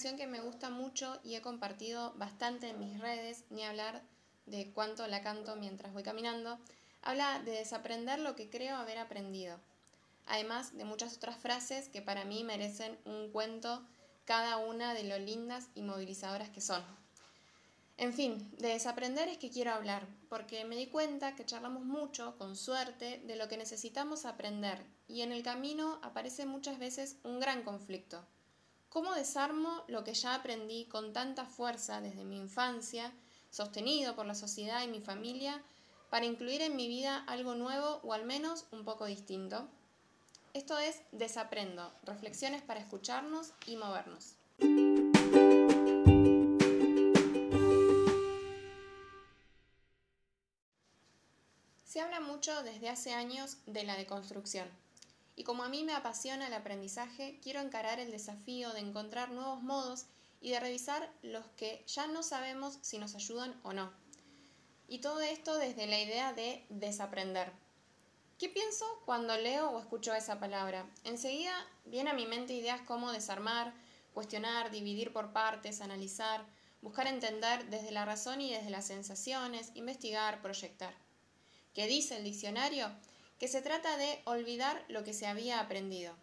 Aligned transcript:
que 0.00 0.26
me 0.26 0.40
gusta 0.40 0.70
mucho 0.70 1.20
y 1.22 1.34
he 1.34 1.42
compartido 1.42 2.14
bastante 2.14 2.70
en 2.70 2.78
mis 2.78 2.98
redes, 2.98 3.44
ni 3.50 3.64
hablar 3.64 4.02
de 4.46 4.72
cuánto 4.72 5.06
la 5.06 5.22
canto 5.22 5.56
mientras 5.56 5.92
voy 5.92 6.02
caminando. 6.02 6.58
Habla 7.02 7.40
de 7.40 7.52
desaprender 7.52 8.18
lo 8.18 8.34
que 8.34 8.48
creo 8.48 8.76
haber 8.76 8.96
aprendido, 8.96 9.60
además 10.26 10.74
de 10.74 10.84
muchas 10.84 11.16
otras 11.16 11.36
frases 11.36 11.90
que 11.90 12.00
para 12.00 12.24
mí 12.24 12.44
merecen 12.44 12.98
un 13.04 13.30
cuento 13.30 13.86
cada 14.24 14.56
una 14.56 14.94
de 14.94 15.04
lo 15.04 15.18
lindas 15.18 15.68
y 15.74 15.82
movilizadoras 15.82 16.48
que 16.48 16.62
son. 16.62 16.82
En 17.98 18.14
fin, 18.14 18.50
de 18.56 18.68
desaprender 18.68 19.28
es 19.28 19.36
que 19.36 19.50
quiero 19.50 19.72
hablar, 19.72 20.06
porque 20.30 20.64
me 20.64 20.76
di 20.76 20.86
cuenta 20.86 21.34
que 21.34 21.44
charlamos 21.44 21.84
mucho, 21.84 22.38
con 22.38 22.56
suerte, 22.56 23.22
de 23.26 23.36
lo 23.36 23.48
que 23.48 23.58
necesitamos 23.58 24.24
aprender, 24.24 24.82
y 25.08 25.20
en 25.20 25.32
el 25.32 25.42
camino 25.42 26.00
aparece 26.02 26.46
muchas 26.46 26.78
veces 26.78 27.16
un 27.22 27.38
gran 27.38 27.62
conflicto. 27.62 28.24
¿Cómo 28.90 29.14
desarmo 29.14 29.84
lo 29.86 30.02
que 30.02 30.14
ya 30.14 30.34
aprendí 30.34 30.86
con 30.86 31.12
tanta 31.12 31.44
fuerza 31.44 32.00
desde 32.00 32.24
mi 32.24 32.36
infancia, 32.36 33.12
sostenido 33.48 34.16
por 34.16 34.26
la 34.26 34.34
sociedad 34.34 34.82
y 34.82 34.88
mi 34.88 35.00
familia, 35.00 35.62
para 36.10 36.26
incluir 36.26 36.60
en 36.60 36.74
mi 36.74 36.88
vida 36.88 37.22
algo 37.28 37.54
nuevo 37.54 38.00
o 38.02 38.14
al 38.14 38.24
menos 38.24 38.64
un 38.72 38.84
poco 38.84 39.06
distinto? 39.06 39.68
Esto 40.54 40.76
es 40.76 41.02
Desaprendo, 41.12 41.92
reflexiones 42.02 42.62
para 42.62 42.80
escucharnos 42.80 43.52
y 43.64 43.76
movernos. 43.76 44.34
Se 51.84 52.00
habla 52.00 52.18
mucho 52.18 52.64
desde 52.64 52.88
hace 52.88 53.14
años 53.14 53.58
de 53.66 53.84
la 53.84 53.94
deconstrucción. 53.94 54.68
Y 55.40 55.42
como 55.42 55.64
a 55.64 55.70
mí 55.70 55.84
me 55.84 55.94
apasiona 55.94 56.48
el 56.48 56.52
aprendizaje, 56.52 57.40
quiero 57.42 57.60
encarar 57.60 57.98
el 57.98 58.10
desafío 58.10 58.74
de 58.74 58.80
encontrar 58.80 59.30
nuevos 59.30 59.62
modos 59.62 60.04
y 60.38 60.50
de 60.50 60.60
revisar 60.60 61.10
los 61.22 61.46
que 61.56 61.82
ya 61.86 62.06
no 62.08 62.22
sabemos 62.22 62.78
si 62.82 62.98
nos 62.98 63.14
ayudan 63.14 63.58
o 63.62 63.72
no. 63.72 63.90
Y 64.86 64.98
todo 64.98 65.22
esto 65.22 65.56
desde 65.56 65.86
la 65.86 65.98
idea 65.98 66.34
de 66.34 66.66
desaprender. 66.68 67.50
¿Qué 68.38 68.50
pienso 68.50 68.84
cuando 69.06 69.34
leo 69.38 69.70
o 69.70 69.80
escucho 69.80 70.12
esa 70.12 70.38
palabra? 70.38 70.84
Enseguida 71.04 71.54
vienen 71.86 72.12
a 72.12 72.16
mi 72.16 72.26
mente 72.26 72.52
ideas 72.52 72.82
como 72.82 73.10
desarmar, 73.10 73.72
cuestionar, 74.12 74.70
dividir 74.70 75.10
por 75.10 75.32
partes, 75.32 75.80
analizar, 75.80 76.44
buscar 76.82 77.06
entender 77.06 77.64
desde 77.70 77.92
la 77.92 78.04
razón 78.04 78.42
y 78.42 78.52
desde 78.52 78.68
las 78.68 78.88
sensaciones, 78.88 79.72
investigar, 79.74 80.42
proyectar. 80.42 80.94
¿Qué 81.72 81.86
dice 81.86 82.18
el 82.18 82.24
diccionario? 82.24 82.94
Que 83.40 83.48
se 83.48 83.62
trata 83.62 83.96
de 83.96 84.20
olvidar 84.26 84.84
lo 84.86 85.02
que 85.02 85.12
se 85.12 85.26
había 85.26 85.58
aprendido. 85.58 86.14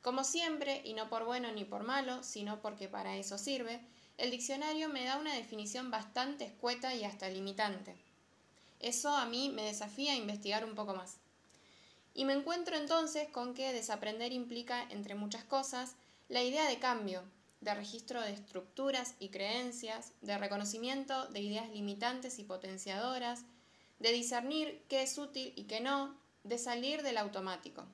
Como 0.00 0.24
siempre, 0.24 0.80
y 0.84 0.94
no 0.94 1.10
por 1.10 1.24
bueno 1.24 1.52
ni 1.52 1.64
por 1.64 1.82
malo, 1.82 2.22
sino 2.22 2.62
porque 2.62 2.88
para 2.88 3.16
eso 3.16 3.36
sirve, 3.36 3.80
el 4.18 4.30
diccionario 4.30 4.88
me 4.88 5.04
da 5.04 5.18
una 5.18 5.34
definición 5.34 5.90
bastante 5.90 6.44
escueta 6.44 6.94
y 6.94 7.04
hasta 7.04 7.28
limitante. 7.28 7.94
Eso 8.80 9.10
a 9.10 9.26
mí 9.26 9.50
me 9.50 9.64
desafía 9.64 10.12
a 10.12 10.16
investigar 10.16 10.64
un 10.64 10.74
poco 10.74 10.94
más. 10.94 11.18
Y 12.14 12.24
me 12.24 12.34
encuentro 12.34 12.76
entonces 12.76 13.28
con 13.28 13.52
que 13.52 13.72
desaprender 13.72 14.32
implica, 14.32 14.82
entre 14.90 15.14
muchas 15.14 15.44
cosas, 15.44 15.96
la 16.28 16.42
idea 16.42 16.68
de 16.68 16.78
cambio, 16.78 17.24
de 17.60 17.74
registro 17.74 18.20
de 18.20 18.32
estructuras 18.32 19.14
y 19.18 19.30
creencias, 19.30 20.12
de 20.20 20.38
reconocimiento 20.38 21.26
de 21.26 21.40
ideas 21.40 21.68
limitantes 21.70 22.38
y 22.38 22.44
potenciadoras, 22.44 23.44
de 24.02 24.10
discernir 24.10 24.82
qué 24.88 25.02
es 25.02 25.16
útil 25.16 25.52
y 25.54 25.64
qué 25.64 25.80
no, 25.80 26.18
de 26.42 26.58
salir 26.58 27.04
del 27.04 27.18
automático. 27.18 27.86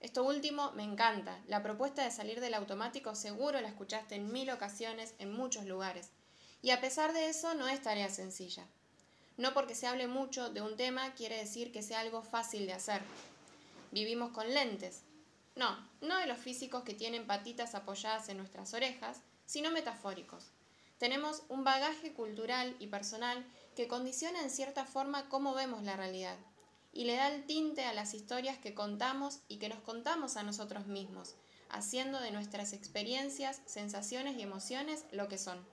Esto 0.00 0.24
último 0.24 0.72
me 0.72 0.84
encanta. 0.84 1.38
La 1.46 1.62
propuesta 1.62 2.02
de 2.02 2.10
salir 2.10 2.40
del 2.40 2.54
automático 2.54 3.14
seguro 3.14 3.60
la 3.60 3.68
escuchaste 3.68 4.14
en 4.14 4.32
mil 4.32 4.50
ocasiones 4.50 5.14
en 5.18 5.30
muchos 5.30 5.66
lugares. 5.66 6.12
Y 6.62 6.70
a 6.70 6.80
pesar 6.80 7.12
de 7.12 7.28
eso 7.28 7.54
no 7.54 7.68
es 7.68 7.82
tarea 7.82 8.08
sencilla. 8.08 8.66
No 9.36 9.52
porque 9.52 9.74
se 9.74 9.86
hable 9.86 10.06
mucho 10.06 10.48
de 10.48 10.62
un 10.62 10.78
tema 10.78 11.12
quiere 11.12 11.36
decir 11.36 11.72
que 11.72 11.82
sea 11.82 12.00
algo 12.00 12.22
fácil 12.22 12.64
de 12.64 12.72
hacer. 12.72 13.02
Vivimos 13.90 14.30
con 14.30 14.54
lentes. 14.54 15.02
No, 15.56 15.76
no 16.00 16.16
de 16.16 16.26
los 16.26 16.38
físicos 16.38 16.84
que 16.84 16.94
tienen 16.94 17.26
patitas 17.26 17.74
apoyadas 17.74 18.30
en 18.30 18.38
nuestras 18.38 18.72
orejas, 18.72 19.18
sino 19.44 19.70
metafóricos. 19.72 20.52
Tenemos 20.98 21.42
un 21.48 21.64
bagaje 21.64 22.12
cultural 22.12 22.74
y 22.80 22.88
personal 22.88 23.46
que 23.76 23.88
condiciona 23.88 24.42
en 24.42 24.50
cierta 24.50 24.84
forma 24.84 25.28
cómo 25.28 25.54
vemos 25.54 25.82
la 25.84 25.96
realidad 25.96 26.36
y 26.92 27.04
le 27.04 27.14
da 27.14 27.28
el 27.28 27.44
tinte 27.46 27.84
a 27.84 27.92
las 27.92 28.14
historias 28.14 28.58
que 28.58 28.74
contamos 28.74 29.40
y 29.46 29.58
que 29.58 29.68
nos 29.68 29.78
contamos 29.80 30.36
a 30.36 30.42
nosotros 30.42 30.86
mismos, 30.86 31.36
haciendo 31.70 32.18
de 32.18 32.32
nuestras 32.32 32.72
experiencias, 32.72 33.60
sensaciones 33.66 34.36
y 34.36 34.42
emociones 34.42 35.04
lo 35.12 35.28
que 35.28 35.38
son. 35.38 35.64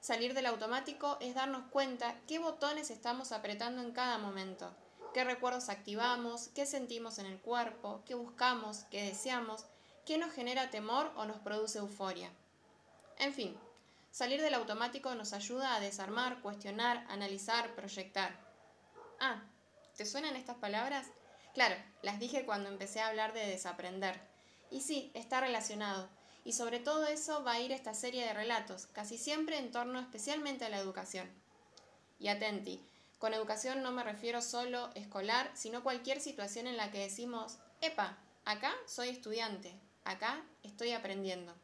Salir 0.00 0.32
del 0.34 0.46
automático 0.46 1.18
es 1.20 1.34
darnos 1.34 1.66
cuenta 1.70 2.14
qué 2.28 2.38
botones 2.38 2.90
estamos 2.90 3.32
apretando 3.32 3.82
en 3.82 3.92
cada 3.92 4.18
momento, 4.18 4.72
qué 5.12 5.24
recuerdos 5.24 5.68
activamos, 5.68 6.48
qué 6.54 6.64
sentimos 6.64 7.18
en 7.18 7.26
el 7.26 7.40
cuerpo, 7.40 8.02
qué 8.06 8.14
buscamos, 8.14 8.84
qué 8.90 9.02
deseamos, 9.02 9.66
qué 10.06 10.16
nos 10.16 10.32
genera 10.32 10.70
temor 10.70 11.12
o 11.16 11.24
nos 11.24 11.38
produce 11.38 11.78
euforia. 11.78 12.30
En 13.18 13.34
fin, 13.34 13.56
salir 14.10 14.42
del 14.42 14.54
automático 14.54 15.14
nos 15.14 15.32
ayuda 15.32 15.74
a 15.74 15.80
desarmar, 15.80 16.40
cuestionar, 16.40 17.04
analizar, 17.08 17.74
proyectar. 17.74 18.38
Ah, 19.18 19.42
¿te 19.96 20.06
suenan 20.06 20.36
estas 20.36 20.56
palabras? 20.56 21.06
Claro, 21.54 21.76
las 22.02 22.18
dije 22.18 22.44
cuando 22.44 22.68
empecé 22.68 23.00
a 23.00 23.08
hablar 23.08 23.32
de 23.32 23.46
desaprender. 23.46 24.20
Y 24.70 24.82
sí, 24.82 25.10
está 25.14 25.40
relacionado 25.40 26.08
y 26.44 26.52
sobre 26.52 26.80
todo 26.80 27.06
eso 27.06 27.44
va 27.44 27.52
a 27.52 27.60
ir 27.60 27.72
esta 27.72 27.94
serie 27.94 28.24
de 28.24 28.32
relatos, 28.32 28.86
casi 28.86 29.18
siempre 29.18 29.58
en 29.58 29.70
torno 29.70 30.00
especialmente 30.00 30.64
a 30.64 30.68
la 30.68 30.78
educación. 30.78 31.28
Y 32.18 32.28
atenti, 32.28 32.82
con 33.18 33.34
educación 33.34 33.82
no 33.82 33.90
me 33.92 34.02
refiero 34.02 34.40
solo 34.40 34.90
escolar, 34.94 35.50
sino 35.54 35.82
cualquier 35.82 36.20
situación 36.20 36.66
en 36.66 36.76
la 36.76 36.90
que 36.90 37.00
decimos, 37.00 37.58
epa, 37.80 38.18
acá 38.44 38.72
soy 38.86 39.10
estudiante, 39.10 39.74
acá 40.04 40.42
estoy 40.62 40.92
aprendiendo. 40.92 41.54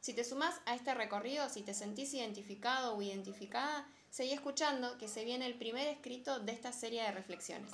Si 0.00 0.14
te 0.14 0.24
sumás 0.24 0.54
a 0.64 0.74
este 0.74 0.94
recorrido, 0.94 1.48
si 1.48 1.62
te 1.62 1.74
sentís 1.74 2.14
identificado 2.14 2.96
o 2.96 3.02
identificada, 3.02 3.88
seguí 4.10 4.32
escuchando 4.32 4.96
que 4.98 5.08
se 5.08 5.24
viene 5.24 5.46
el 5.46 5.58
primer 5.58 5.88
escrito 5.88 6.40
de 6.40 6.52
esta 6.52 6.72
serie 6.72 7.02
de 7.02 7.12
reflexiones. 7.12 7.72